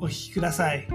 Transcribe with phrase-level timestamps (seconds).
[0.00, 0.86] お聞きください。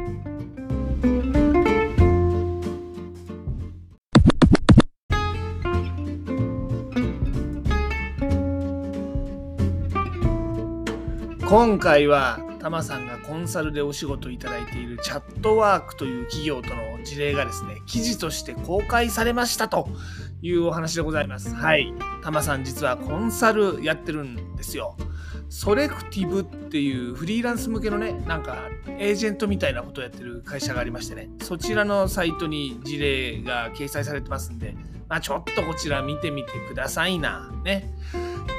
[11.47, 19.87] 今回はタマさんがコンサルでお仕事いただいているチャットワークという企業との事例がですね記事として公開されましたと
[20.41, 21.53] いうお話でございます。
[21.53, 21.93] はい。
[22.23, 24.97] タマさん実はコンサルやってるんですよ。
[25.49, 31.29] ソレクティブっていうフリーランス向けのねなんかエージェントみたいなことをやってる会社がありましてね。
[31.41, 34.75] そちらのサイトに事例が掲載されてますんで
[35.07, 37.89] まあ、ちょっとこちら見てみてくださいなね。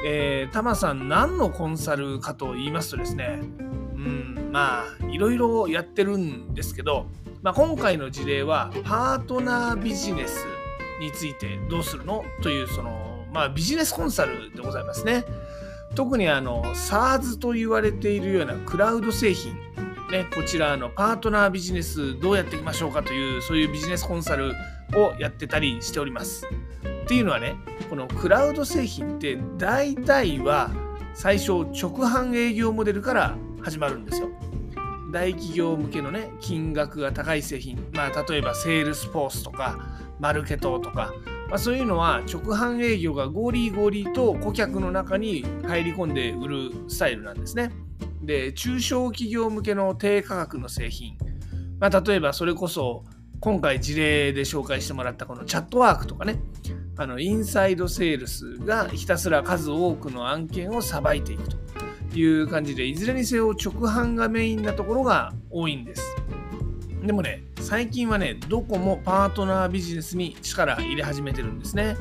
[0.04, 3.64] えー、タマさん何のコンサルかと言いますとですね、う
[3.98, 7.06] ん、まあいろいろやってるんですけど、
[7.42, 10.46] まあ、今回の事例はパートナービジネス
[11.00, 15.24] についてどうするのというその、まあ、ビジネスコンサルでございますね。
[15.96, 19.56] 特にあの SaaS と言われているようなクラウド製品
[20.10, 24.52] ね、こちらのパートナービジネスどうやっていきましょうかというそういうビジネスコンサル
[24.94, 26.46] をやってたりしております。
[26.46, 27.56] っていうのはね
[27.90, 30.70] このクラウド製品って大体は
[31.14, 34.28] 最初直販営業モデルから始まるんですよ。
[35.12, 41.12] 大企業向けのね金額が高い製品、まあ、例えばセールスフォースとかマルケトとか、
[41.48, 47.70] まあ、そういうのは直販営業がゴリゴリと顧客の中に入り込んで売るスタイルなんですね。
[48.22, 51.16] で中小企業向けの低価格の製品、
[51.78, 53.04] まあ、例えばそれこそ
[53.38, 56.40] 今回事例で紹介してもらったこのチャットワークとかね。
[56.98, 61.56] あのインサイドセールスがひたすら数多くの案件をさばいていくと
[62.18, 66.02] いう感じでいずれにせよ直販がメインなところが多いんです。
[67.04, 71.96] でもね最近はねどこもパートナービジネスに力入れ始めてるんですね。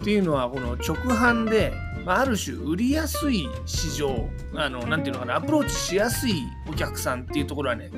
[0.00, 1.74] っていうのはこの直販で、
[2.06, 7.90] まあ、る種売りやすい市場あのなていうのかなアプローチしやすいお客さんっていうところはね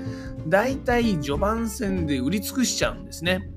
[0.48, 3.48] 大体序盤戦で売り尽くしちゃうんですね。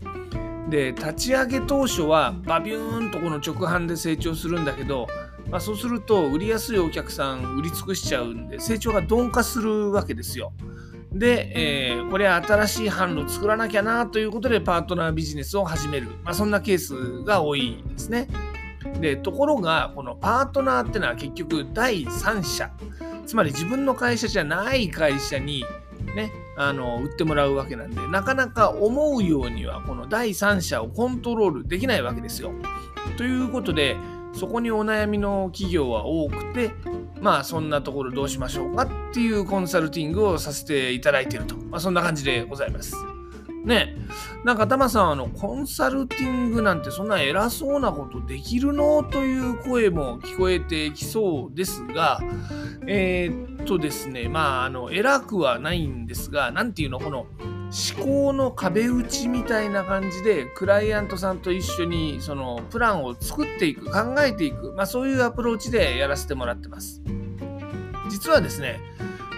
[0.69, 5.07] で立ち上げ当初はバビューンとこの直販で成長するんだけど、
[5.49, 10.53] まあ、そうすると売りやすいお客さん売り尽くしちゃうんで成長が鈍化するわけですよ。
[11.11, 18.27] で、えー、これは新しい販路作らなきゃなということでパートナービジネスを始める、まあ、そんなケースが多いですね。
[18.99, 22.71] でところがこのパートナーってのは結局第三者
[23.25, 25.63] つまり自分の会社じゃない会社に
[26.15, 32.51] ねあの売ってもらうわけなんでなかなか思うようにはこの第三者をコントロールできないわけですよ。
[33.17, 33.97] ということで
[34.33, 36.71] そこにお悩みの企業は多くて
[37.21, 42.95] まあそんなところどうしましょうかっていうコンサルティングをさせていただいていると、まあ、そんな感じでございます。
[43.65, 43.95] ね。
[44.43, 49.03] なんかタマさんあのコンサルティングなんてそんな偉そうなことできるの？
[49.03, 52.19] という声も聞こえてきそうですが
[52.87, 56.99] えー、っとですねまああの偉くはないんですが何ていうの？
[56.99, 57.27] この
[57.71, 67.01] 思考の壁打ちみたいな感じでクライアントさんと一緒にそのプランを作っていく考えていく、まあ、そういうアプローチでやらせてもらってます。
[68.09, 68.79] 実はですね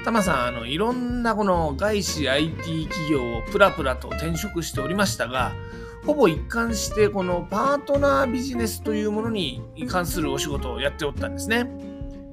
[0.04, 5.54] タマさんあのいろんなこの外資 IT 企業をプラプラと転職しておりましたが
[6.06, 11.70] ほぼ一貫してこのパートナービジネスというものに関するお仕事をやっておったんですね。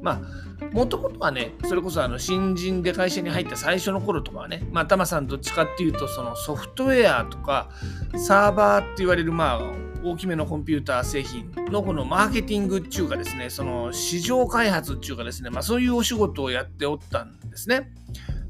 [0.03, 0.12] ま
[0.59, 7.71] あもともとはね、それこそあの新人で会社に入った最初の頃とかはね、まあ、タマさんどっちかっていうと、そのソフトウェアとか
[8.17, 9.61] サーバーって言われる、まあ、
[10.05, 17.91] 大きめのコンピューター製品のこのマーケティングっていうかですね、その市場開発っていうかですね、まあ、そういうお仕事をやっておったんですね。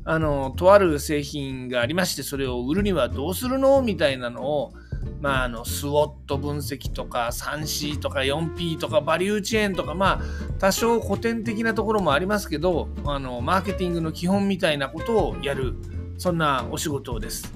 [0.04, 3.82] あの、とある製品がありまして、それを売るにはどうするの？
[3.82, 4.72] みたいなのを、
[5.20, 10.20] まあ、あのスウォット分析とか 3C とか 4P とかバリューチェーンとかまあ
[10.58, 15.74] 多少古典的なところもありますけどあのマーケティングの基本みたいなことをやる
[16.16, 17.52] そんなお仕事です。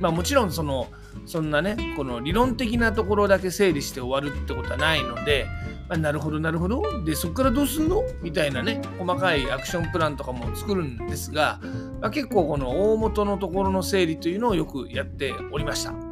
[0.00, 0.88] まあ、もちろんその
[1.26, 5.46] そんなねこの理論的なところだけ整理して終わるってことはないので、
[5.88, 8.02] まあ、なるほどなるほどでそこからどうすんの？
[8.22, 11.60] みたいなね細かいアクションプランとかも作るんですが、
[12.00, 16.07] まあ、結構この大元のところの整理というのをよくやっておりました。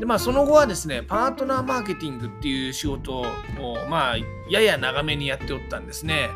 [0.00, 3.26] でまあ、その後はですね、パートナーマーケティングっていう仕事を、
[3.90, 4.16] まあ、
[4.48, 6.30] やや長めにやっておったんですね。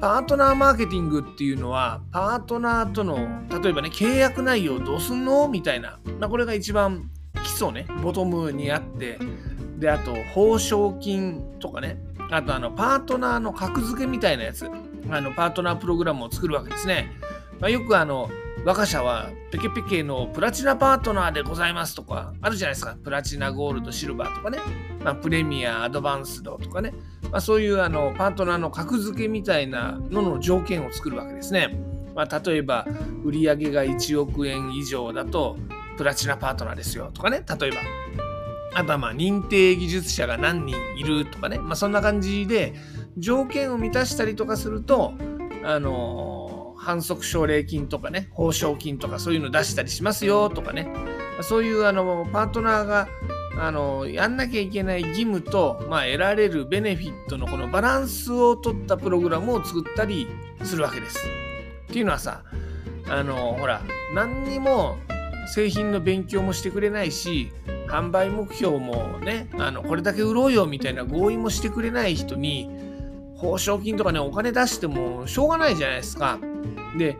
[0.00, 3.16] パートナーマーケティングっていうのは、パートナーとの、
[3.62, 5.48] 例えばね、契約内容どうすんの？
[5.48, 7.10] みたいな、まあ、これが一番
[7.42, 9.18] 基礎ね、ボトムにあって、
[9.78, 11.98] で、あと、報奨金とかね、
[12.30, 14.66] あと、あの、パートナーの格付けみたいなやつ、
[15.10, 17.10] あの、パートナープログラムを作るわけですね。
[17.58, 18.30] まあ、よくあの、
[18.66, 22.96] 我が社はペケペケのプラチナパートナーでございますとかあるじゃないですか。
[23.04, 24.58] プラチナゴールド、シルバーとかね。
[25.04, 26.94] まあ、プレミア、アドバンスドとかね。
[27.30, 31.78] まあ、そういうあのパートナーの格付けみたいなのの条件を作るわけですね。
[32.14, 32.86] まあ、例えば、
[33.22, 35.58] 売上が1億円以上だと
[35.98, 37.44] プラチナパートナーですよとかね。
[37.60, 37.76] 例えば。
[38.76, 41.58] あとはまあ認定技術者が何人いるとかね。
[41.58, 42.72] まあ、そんな感じで
[43.18, 45.12] 条件を満たしたりとかすると、
[45.64, 46.33] あの
[46.84, 50.86] 反則奨励金とかね、報奨金とかそういうの出したりしますよとかね、
[51.42, 53.08] そういうあのパートナーが
[53.58, 60.26] あのやんなきゃいけない義務と、まあ、得られるベネフィットのこのバランスを取ったプログラムを作ったり
[60.62, 61.18] するわけです。
[61.84, 62.42] っていうのはさ、
[63.08, 63.82] あのほら、
[64.14, 64.96] 何にも
[65.46, 67.50] 製品の勉強もしてくれないし、
[67.88, 72.68] 販売目標もね、あのこれだけ売ろうよみたいな合意もしてくれない人に、
[73.36, 76.38] 報奨金とかね、お金出してもしょうがないじゃないですか。
[76.96, 77.18] で、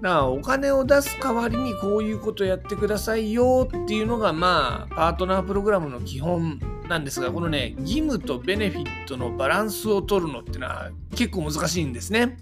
[0.00, 12.38] だからお金を出す代わりにこういうことやってくださいよっていうのが、まあ、パートナープログラムの基本なんですが、このね、義務とベネフィットのバランスを取るのってのは結構難しいんですね。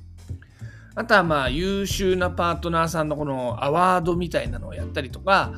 [0.95, 5.53] あとはまあ優秀なパートナーさんのこのアワードみたいなのをやったりとか、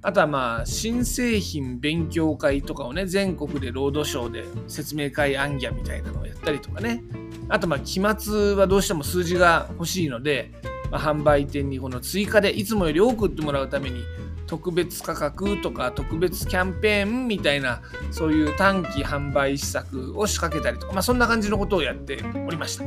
[0.00, 7.02] あとはまあ新製品勉強会とかをね、全国でロードショーで説明会アンギャみたいなのをやったりとかね、
[7.48, 10.52] あとまあ期末はどうしても数字が欲しいので、
[10.90, 14.02] まあ、販売店にこの追加でいつもより多く売ってもらうために
[14.46, 22.84] 特別価格とか特別キャンペーンみたいなそういう短期販売施策を仕掛けたりとか、まあ、そんな感じのことをやっておりました。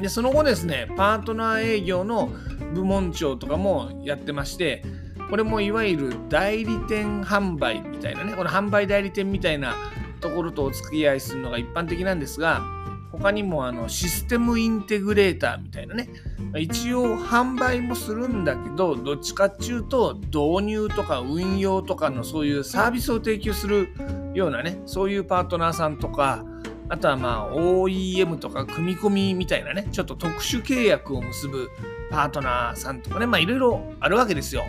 [0.00, 2.30] でその後ですねパートナー営業の
[2.72, 4.84] 部門長とかもやってまして
[5.28, 9.74] これもいわゆる代理店販売みたいなねこの販売代理店みたいな
[10.20, 12.62] ところとお付き合いするのが一般的なんですが
[13.12, 16.08] 他にもあのシステムインテグレーターみたいなね
[16.56, 23.88] 一応販売もするんだけどどっちかっていうと導入とか運用とかのそういうサービスを提供する
[24.34, 26.44] ようなねそういうパートナーさんとか
[26.88, 31.68] あとはまあ OEM とか組み込みみたいなねちょっと特殊契約を結ぶ
[32.10, 34.64] パートナーさんとかねまあいろいろあるわけですよ。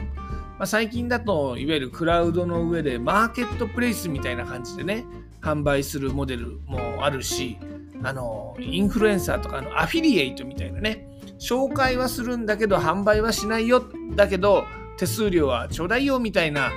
[0.59, 5.05] まあ、最近だといわゆるクラウドの上でマーケットプレイスみたいな感じでね
[5.41, 7.57] 販売するモデルもあるし
[8.03, 11.07] あの、インフルエンサーとかのアフィリエイトみたいなね、
[11.39, 13.83] 紹介はするんだけど販売はしないよ、
[14.15, 14.65] だけど
[14.97, 16.71] 手数料はちょうだいよみたいな、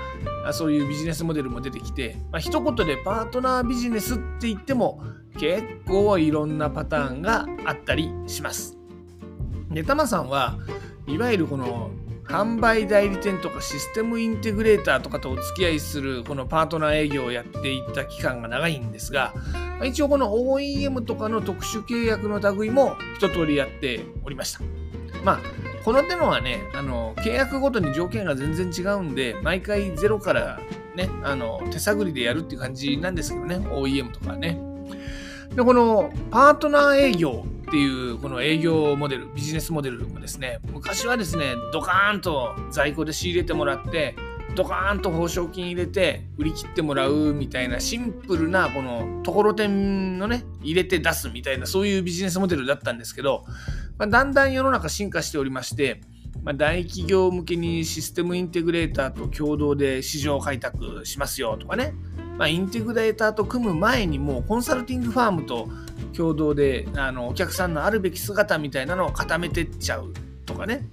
[0.53, 5.03] そういうビジネスモデルも出てきて、まあ、一言でパートナービジネスって言っても
[5.39, 8.79] 結構いろんなパターンがあったりします。
[9.71, 10.59] で、タマさんは
[11.07, 11.91] いわゆるこの
[12.25, 19.35] 販売代理店とかシステムインテグレーターとかとお付き合いするこのパートナー営業をやっていた期間が長いんですが、
[19.85, 24.61] 一応この OEM とかの特殊契約の類も一通りやっておりました。
[25.23, 25.39] まあ、
[25.85, 30.61] この手のはね、あの、契約ごとに条件が全然違うんで、毎回ゼロから
[30.95, 34.61] ね、あの、手探りでやるっていう感じなんですけどね、OEM とかね。
[35.55, 37.45] で、このパートナー営業
[37.75, 44.15] っていうこの営業モデル、ビジネスモデルもですね、昔はですね、ドカーンと在庫で仕入れてもらって、
[44.55, 53.45] ドカーンと報奨金入れて売り切ってもらうみたいなシンプルなこのところてんのね、入れて出すみたいなそういうビジネスモデルだったんですけど、
[53.99, 56.01] まあ、だんだん世の中進化しておりまして、
[56.45, 61.93] まあ、大企業向けにシステムインテグレーターと共同で市場開拓しますよとかね、
[62.39, 65.69] まあ、インテグレーターと組む前にもうコンサルティングファームと
[66.17, 70.13] 共同であのお客さんのあるべき姿みたいなのを固めてっちゃう
[70.47, 70.87] とかね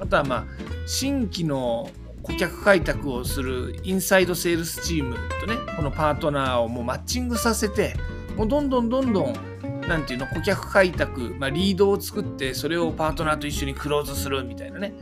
[0.00, 0.44] あとはまあ
[0.86, 1.90] 新規の
[2.22, 7.94] 顧客開拓をするインサイドセールスチームとねこのパートナーをもうマッチングさせて
[8.36, 9.34] もうどんどんどんどん
[9.82, 14.94] なんていうの顧客開拓、まあ、リードを作ってそれをパートナーと一緒にクローズするみたいなね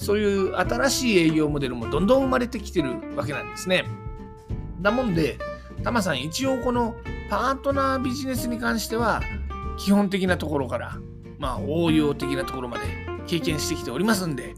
[0.00, 3.84] そういう新しい営業モデルもどんどん生まれてきてるわけなんですね。
[4.80, 5.36] だもんで、
[5.84, 6.94] タマさん一応この
[7.30, 9.22] パートナービジネスに関しては
[9.78, 10.98] 基本的なところから
[11.38, 12.84] まあ応用的なところまで
[13.26, 14.54] 経験してきておりますんで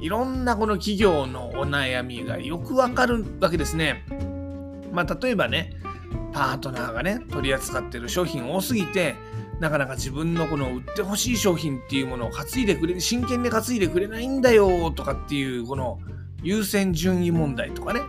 [0.00, 4.04] いろんなこの企業のお悩みがよくわかるわけですね。
[4.90, 5.74] まあ例えばね
[6.32, 9.14] パートナーがね取り扱ってる商品多すぎて
[9.60, 16.00] なかなか自分のこの売ってほしい商品っていうものを担いでくれ真剣に担いでくれないんだよとかっていうこの
[16.42, 18.00] 優先順位問題とかね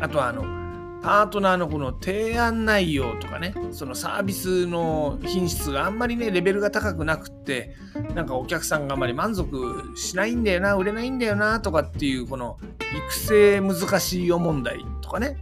[0.00, 0.67] あとはあの
[1.02, 7.76] パートナーのこの提案内容とかね、そのサービスの品質があんまりね、レベルが高くなくって、
[8.14, 12.58] なんかお客さんがあんまり満足しないんだよな、売れないんだよな、とかっていう、この
[13.06, 15.38] 育成難しいよ問題とかね。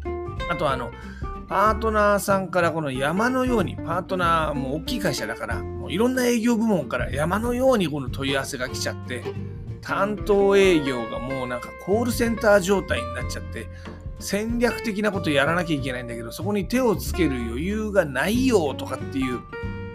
[0.51, 0.91] あとあの、
[1.49, 9.25] パートナーさんからこの山のように、パートナーも大きい会社だから、もういろんな営業部門から山のようにこの問い合わせが来ちゃって、
[9.81, 13.69] 担当営業がもうなんかコールセンター状態になっちゃって、
[14.19, 19.41] 戦略的なことやらなきゃいけないんだけど、そこに手をつける余裕がないよとかっていう、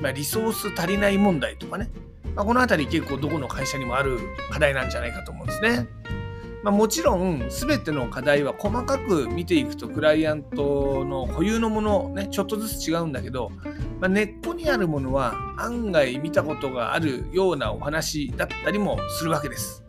[0.02, 1.90] まあ、リソース足りない問題とかね、
[2.36, 4.20] まあ、このあたり結構どこの会社にもある
[4.52, 5.88] 課題なんじゃないかと思うんですね。
[6.64, 13.52] まあ、もちろん全ての課題は細かく見ていくとクライアントの固有のものねちょっとずつ違うんだけど、
[14.00, 19.84] まあ、根っこにあるものは案外見たことがあるようなお話だったりもするわけです。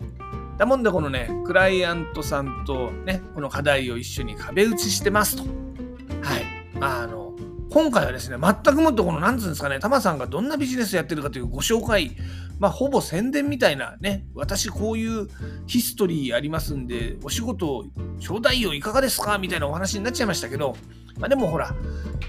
[0.63, 5.43] だもんでこのねクライアントさんとねこの課題を一緒に壁打ちしてますと。
[5.43, 6.45] はい。
[6.81, 7.35] あの
[7.69, 12.15] 今回はですね、全くもってこの、なんつうんですかね、タマさんがどんなビジネスやってるかというご紹介、
[12.59, 15.27] まあ、ほぼ宣伝みたいなね、私こういう
[15.67, 17.87] ヒストリーありますんで、お仕事、
[18.21, 20.77] 頂戴よいかがですかみたいなお話になっちゃいましたけど、
[21.19, 21.75] まあ、でもほら、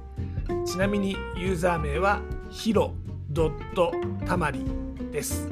[0.64, 2.94] ちなみにユーザー名はヒロ
[3.28, 3.92] ドット
[4.26, 4.64] たまり
[5.12, 5.50] です。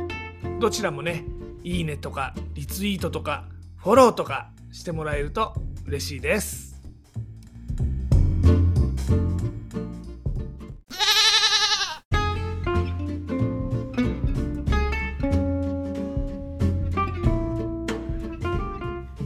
[0.60, 1.24] どちらもね、
[1.62, 3.44] いいねとかリツイートとか
[3.76, 5.54] フォローとかしてもらえると
[5.86, 6.67] 嬉しいです。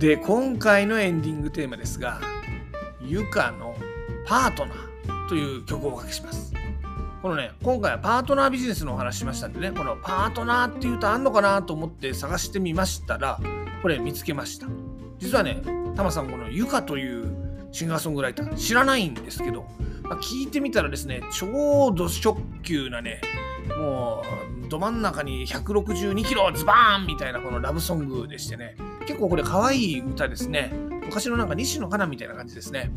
[0.02, 2.21] で今回のエンディングテーマですが
[3.00, 3.76] 「ゆかの
[4.26, 6.52] パートナー」という曲をおかけします。
[7.23, 13.38] このね今回はパートナービジネスのお話しましたんでねこのパートナーっていうとあんのかなと思って探してみましたら
[13.80, 14.66] これ見つけました。
[15.18, 15.62] 実はね
[15.94, 19.68] タマさんこのゆかというシンガーソングライター知らないんですけど、
[20.02, 23.21] まあ、聞いてみたらですねちょうど直球なね
[23.78, 24.25] も
[24.66, 30.73] うど真ん中に162キロズバーンみたいなこのラブソングでしてね結構これ可愛い歌ですね。
[31.04, 32.90] 昔のなんか西野カナみたいな感じですね。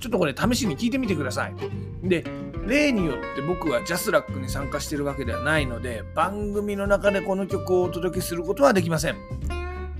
[0.00, 1.54] ちょっとこれ試しに聞いてみてください。
[2.02, 2.24] で、
[2.66, 9.16] 例によって僕はジャスラックに参加してるわけではないので、番組の中でこの曲をお届けすることはできません。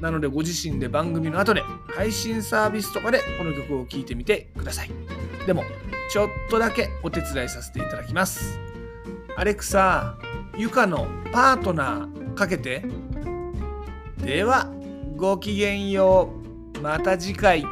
[0.00, 1.62] なのでご自身で番組の後で
[1.94, 4.90] 配信サービスとかでこの曲を聴いてみてください。
[5.46, 5.64] でも、
[6.10, 8.58] ちょっとだけお手伝いさせていただきます。
[9.36, 10.16] アレクサ、
[10.56, 12.84] ゆかのパートナーかけて。
[14.18, 14.68] では、
[15.16, 16.30] ごきげんよ
[16.76, 16.80] う。
[16.80, 17.64] また次回。